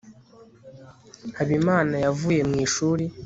[1.37, 3.03] habimana yavuye mu ishuri